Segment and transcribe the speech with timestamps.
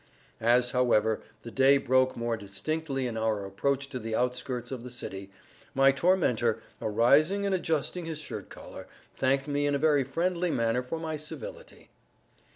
[0.39, 4.89] As, however, the day broke more distinctly in our approach to the outskirts of the
[4.89, 5.29] city,
[5.75, 10.81] my tormentor, arising and adjusting his shirt collar, thanked me in a very friendly manner
[10.81, 11.91] for my civility.